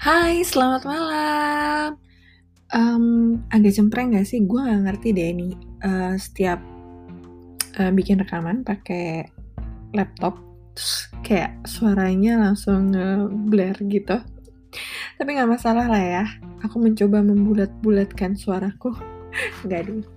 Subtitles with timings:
[0.00, 2.00] Hai, selamat malam.
[2.72, 4.40] Um, agak cempreng gak sih?
[4.48, 5.52] Gue gak ngerti deh ini.
[5.84, 6.56] Uh, setiap
[7.76, 9.28] uh, bikin rekaman pakai
[9.92, 10.40] laptop,
[10.72, 14.16] terus kayak suaranya langsung nge-blare gitu.
[15.20, 16.24] Tapi gak masalah lah ya.
[16.64, 18.96] Aku mencoba membulat-bulatkan suaraku.
[19.68, 20.08] gak dulu.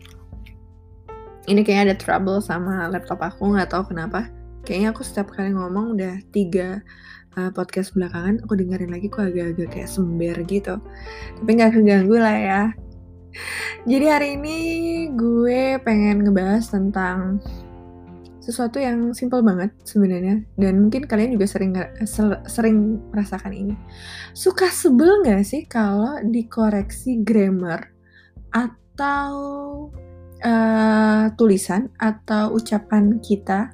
[1.51, 4.31] Ini kayaknya ada trouble sama laptop aku, nggak tahu kenapa.
[4.63, 6.79] Kayaknya aku setiap kali ngomong udah tiga
[7.37, 10.77] uh, podcast belakangan aku dengerin lagi kok agak-agak kayak sember gitu.
[11.39, 12.63] Tapi nggak keganggu lah ya.
[13.89, 14.57] Jadi hari ini
[15.17, 17.41] gue pengen ngebahas tentang
[18.43, 20.43] sesuatu yang simple banget sebenarnya.
[20.59, 21.73] Dan mungkin kalian juga sering
[22.45, 23.75] sering merasakan ini.
[24.35, 27.89] Suka sebel nggak sih kalau dikoreksi grammar
[28.53, 29.33] atau
[30.43, 33.73] uh, tulisan atau ucapan kita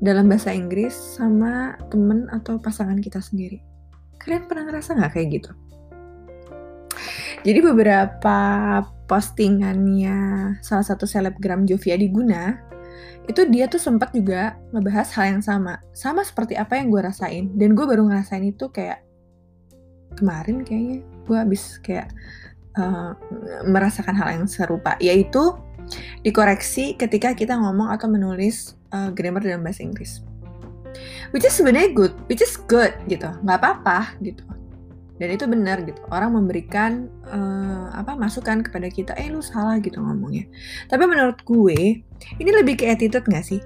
[0.00, 3.62] dalam bahasa Inggris sama temen atau pasangan kita sendiri.
[4.20, 5.50] Kalian pernah ngerasa nggak kayak gitu?
[7.46, 8.38] Jadi beberapa
[9.06, 10.18] postingannya
[10.66, 12.58] salah satu selebgram Jovia Diguna
[13.26, 17.50] itu dia tuh sempat juga ngebahas hal yang sama sama seperti apa yang gue rasain
[17.58, 19.02] dan gue baru ngerasain itu kayak
[20.14, 22.10] kemarin kayaknya gue habis kayak
[22.78, 23.18] uh,
[23.66, 25.58] merasakan hal yang serupa yaitu
[26.22, 30.22] dikoreksi ketika kita ngomong atau menulis uh, grammar dalam bahasa Inggris.
[31.34, 34.42] Which is sebenarnya good, which is good gitu, nggak apa-apa gitu.
[35.16, 36.00] Dan itu benar gitu.
[36.12, 40.44] Orang memberikan uh, apa masukan kepada kita, eh lu salah gitu ngomongnya.
[40.92, 42.04] Tapi menurut gue
[42.40, 43.60] ini lebih ke attitude nggak sih?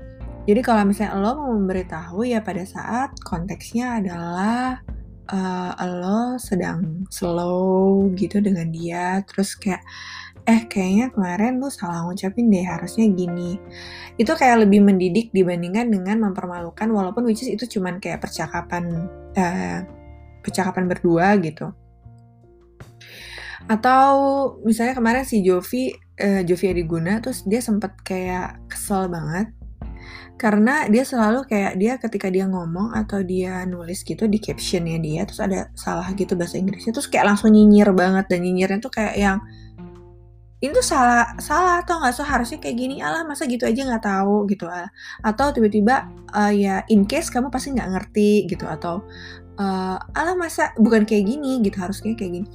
[0.47, 4.83] Jadi kalau misalnya lo mau memberitahu ya pada saat konteksnya adalah
[5.31, 9.83] uh, lo sedang slow gitu dengan dia, terus kayak
[10.51, 13.63] eh kayaknya kemarin lu salah ngucapin deh harusnya gini.
[14.19, 19.07] Itu kayak lebih mendidik dibandingkan dengan mempermalukan walaupun which is itu cuman kayak percakapan
[19.39, 19.87] uh,
[20.43, 21.71] percakapan berdua gitu.
[23.71, 24.11] Atau
[24.67, 29.55] misalnya kemarin si Jovi uh, Jovi Adiguna terus dia sempet kayak kesel banget.
[30.35, 35.29] Karena dia selalu kayak dia ketika dia ngomong atau dia nulis gitu di captionnya dia
[35.29, 38.27] terus ada salah gitu bahasa Inggrisnya terus kayak langsung nyinyir banget.
[38.27, 39.39] Dan nyinyirnya tuh kayak yang
[40.61, 42.13] ini tuh salah salah atau nggak?
[42.13, 44.69] So harusnya kayak gini alah masa gitu aja nggak tahu gitu
[45.25, 48.69] atau tiba-tiba uh, ya in case kamu pasti nggak ngerti gitu.
[48.69, 49.01] Atau
[49.57, 52.49] uh, alah masa bukan kayak gini gitu harusnya kayak gini.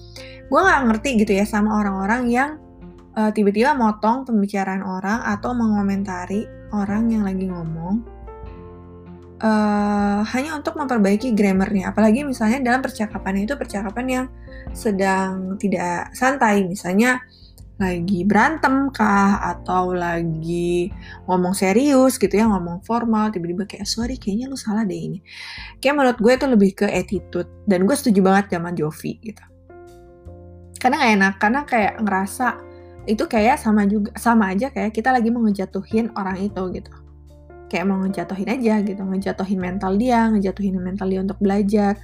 [0.45, 2.49] Gue nggak ngerti gitu ya sama orang-orang yang
[3.17, 8.15] uh, tiba-tiba motong pembicaraan orang atau mengomentari orang yang lagi ngomong
[9.41, 11.91] uh, hanya untuk memperbaiki grammarnya.
[11.91, 14.25] Apalagi misalnya dalam percakapan itu percakapan yang
[14.71, 16.63] sedang tidak santai.
[16.67, 17.19] Misalnya
[17.75, 20.87] lagi berantem kah atau lagi
[21.27, 25.19] ngomong serius gitu ya ngomong formal tiba-tiba kayak sorry kayaknya lu salah deh ini.
[25.83, 29.43] Kayak menurut gue itu lebih ke attitude dan gue setuju banget sama Jovi gitu.
[30.79, 32.47] Karena gak enak karena kayak ngerasa
[33.05, 36.91] itu kayak sama juga sama aja kayak kita lagi mau ngejatuhin orang itu gitu.
[37.67, 39.01] Kayak mau ngejatuhin aja gitu.
[39.03, 41.99] Ngejatuhin mental dia ngejatuhin mental dia untuk belajar.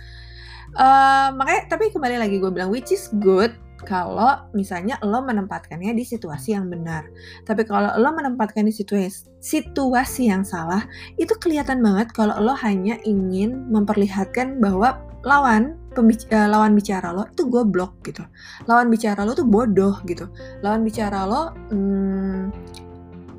[0.71, 3.51] Uh, makanya tapi kembali lagi gue bilang which is good
[3.83, 7.07] kalau misalnya lo menempatkannya di situasi yang benar.
[7.43, 10.85] Tapi kalau lo menempatkan di situasi, situasi yang salah,
[11.17, 17.45] itu kelihatan banget kalau lo hanya ingin memperlihatkan bahwa lawan uh, lawan bicara lo itu
[17.49, 18.25] goblok gitu.
[18.65, 20.29] Lawan bicara lo tuh bodoh gitu.
[20.65, 22.53] Lawan bicara lo hmm,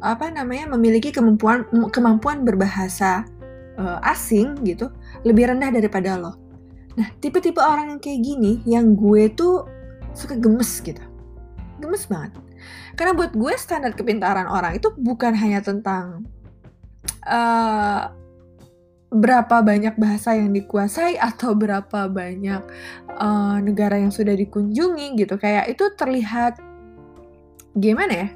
[0.02, 3.26] apa namanya memiliki kemampuan kemampuan berbahasa
[3.78, 4.90] uh, asing gitu
[5.22, 6.38] lebih rendah daripada lo.
[6.92, 9.64] Nah, tipe-tipe orang yang kayak gini yang gue tuh
[10.12, 11.02] suka gemes gitu.
[11.80, 12.32] Gemes banget.
[12.94, 16.28] Karena buat gue standar kepintaran orang itu bukan hanya tentang
[17.26, 18.12] uh,
[19.12, 22.62] berapa banyak bahasa yang dikuasai atau berapa banyak
[23.20, 25.36] uh, negara yang sudah dikunjungi gitu.
[25.36, 26.56] Kayak itu terlihat
[27.76, 28.28] gimana ya?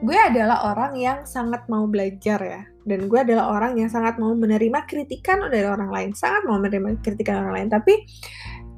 [0.00, 2.62] Gue adalah orang yang sangat mau belajar ya.
[2.80, 6.10] Dan gue adalah orang yang sangat mau menerima kritikan dari orang lain.
[6.16, 7.68] Sangat mau menerima kritikan orang lain.
[7.68, 7.94] Tapi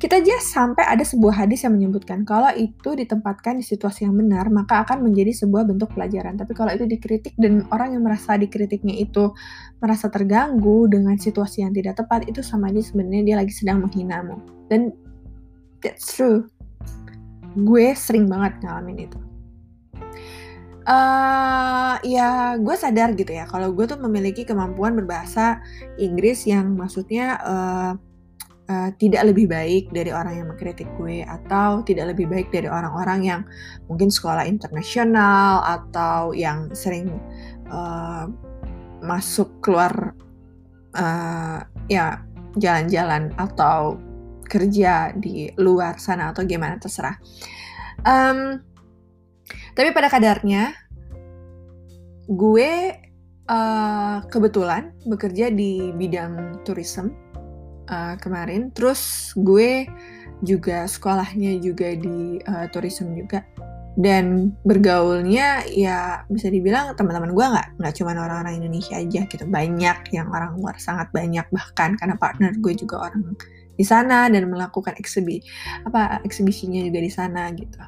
[0.02, 4.50] kita aja sampai ada sebuah hadis yang menyebutkan kalau itu ditempatkan di situasi yang benar,
[4.50, 6.34] maka akan menjadi sebuah bentuk pelajaran.
[6.34, 9.30] Tapi kalau itu dikritik dan orang yang merasa dikritiknya itu
[9.78, 14.42] merasa terganggu dengan situasi yang tidak tepat, itu sama aja sebenarnya dia lagi sedang menghinamu.
[14.66, 14.90] Dan
[15.78, 16.50] that's true.
[17.54, 19.18] Gue sering banget ngalamin itu.
[20.82, 25.62] Uh, ya gue sadar gitu ya kalau gue tuh memiliki kemampuan berbahasa
[25.94, 27.94] Inggris yang maksudnya uh,
[28.68, 33.20] uh, tidak lebih baik dari orang yang mengkritik gue atau tidak lebih baik dari orang-orang
[33.24, 33.40] yang
[33.88, 37.10] mungkin sekolah internasional atau yang sering
[37.72, 38.28] uh,
[39.02, 40.14] masuk keluar
[40.94, 41.58] uh,
[41.90, 42.22] ya
[42.60, 43.96] jalan-jalan atau
[44.46, 47.16] kerja di luar sana atau gimana terserah.
[48.04, 48.60] Um,
[49.72, 50.76] tapi pada kadarnya,
[52.28, 52.72] gue
[53.48, 57.08] uh, kebetulan bekerja di bidang tourism
[57.88, 58.70] uh, kemarin.
[58.74, 59.86] Terus gue
[60.42, 63.46] juga sekolahnya juga di uh, tourism juga.
[63.92, 69.44] Dan bergaulnya ya bisa dibilang teman-teman gue nggak nggak cuma orang-orang Indonesia aja gitu.
[69.44, 71.94] Banyak yang orang luar sangat banyak bahkan.
[72.00, 73.36] Karena partner gue juga orang
[73.72, 75.40] di sana dan melakukan eksibi
[75.88, 77.80] apa eksibisinya juga di sana gitu.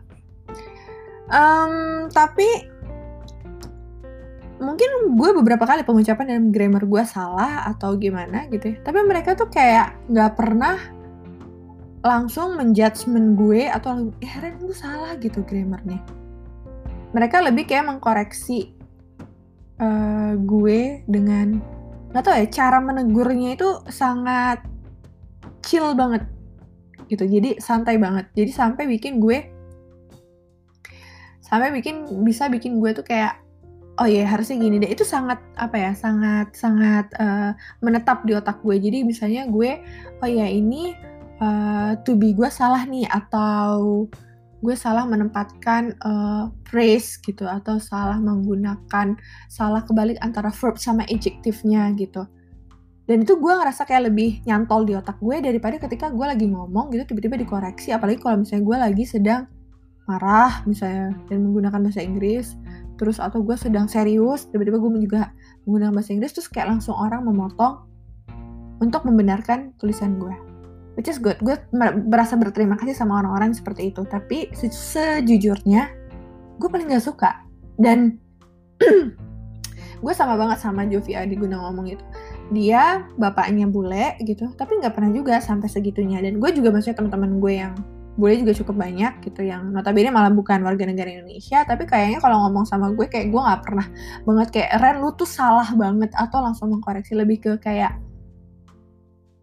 [1.25, 2.69] Um, tapi
[4.63, 8.77] mungkin gue beberapa kali pengucapan dan grammar gue salah atau gimana gitu ya.
[8.87, 10.79] Tapi mereka tuh kayak nggak pernah
[12.05, 15.99] langsung menjudgment gue atau eh Ren lu salah gitu grammarnya.
[17.17, 18.75] Mereka lebih kayak mengkoreksi
[19.81, 21.59] uh, gue dengan
[22.13, 24.63] nggak tau ya cara menegurnya itu sangat
[25.67, 26.23] chill banget
[27.11, 27.27] gitu.
[27.27, 28.31] Jadi santai banget.
[28.37, 29.51] Jadi sampai bikin gue
[31.45, 33.44] sampai bikin bisa bikin gue tuh kayak
[34.01, 34.91] oh iya harusnya gini deh.
[34.91, 37.55] Itu sangat apa ya sangat sangat uh,
[37.85, 38.77] menetap di otak gue.
[38.79, 39.81] Jadi misalnya gue
[40.23, 40.95] oh ya ini
[41.39, 44.07] uh, to be gue salah nih atau
[44.65, 49.13] gue salah menempatkan uh, phrase gitu atau salah menggunakan
[49.53, 52.25] salah kebalik antara verb sama adjektifnya gitu.
[53.05, 56.89] Dan itu gue ngerasa kayak lebih nyantol di otak gue daripada ketika gue lagi ngomong
[56.97, 57.93] gitu tiba-tiba dikoreksi.
[57.93, 59.45] Apalagi kalau misalnya gue lagi sedang
[60.09, 62.57] marah misalnya dan menggunakan bahasa Inggris
[62.95, 65.23] terus atau gue sedang serius tiba-tiba gue juga
[65.67, 67.85] menggunakan bahasa Inggris terus kayak langsung orang memotong
[68.79, 70.55] untuk membenarkan tulisan gue
[70.99, 71.39] which is good.
[71.43, 71.59] Gue
[72.07, 74.03] merasa berterima kasih sama orang-orang seperti itu.
[74.07, 75.91] Tapi se sejujurnya
[76.59, 77.43] gue paling gak suka.
[77.75, 78.19] Dan
[80.05, 82.05] gue sama banget sama Jovia di Guna ngomong itu.
[82.55, 84.51] Dia bapaknya bule gitu.
[84.55, 86.23] Tapi nggak pernah juga sampai segitunya.
[86.23, 87.75] Dan gue juga maksudnya teman-teman gue yang
[88.15, 92.47] bule juga cukup banyak gitu yang notabene malah bukan warga negara Indonesia tapi kayaknya kalau
[92.47, 93.87] ngomong sama gue kayak gue nggak pernah
[94.23, 97.19] banget kayak Ren lu tuh salah banget atau langsung mengkoreksi.
[97.19, 97.99] Lebih ke kayak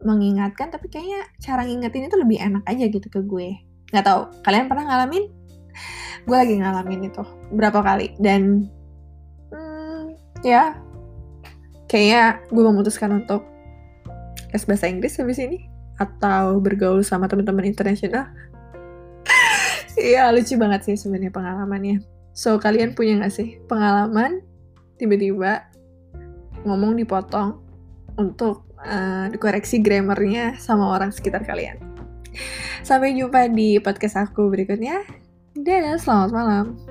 [0.01, 3.59] mengingatkan tapi kayaknya cara ngingetin itu lebih enak aja gitu ke gue.
[3.91, 5.23] Nggak tahu kalian pernah ngalamin?
[6.27, 8.69] Gue lagi ngalamin itu berapa kali dan
[9.49, 10.15] hmm,
[10.45, 10.77] ya
[11.89, 13.41] kayaknya gue memutuskan untuk
[14.53, 15.65] les bahasa Inggris habis ini
[15.97, 18.29] atau bergaul sama teman-teman internasional
[20.01, 22.01] Iya lucu banget sih sebenarnya pengalamannya
[22.33, 24.41] so kalian punya gak sih pengalaman
[24.97, 25.67] tiba-tiba
[26.65, 27.61] ngomong dipotong
[28.17, 31.77] untuk uh, dikoreksi grammarnya sama orang sekitar kalian.
[32.85, 35.01] Sampai jumpa di podcast aku berikutnya.
[35.57, 36.90] Dadah, selamat malam.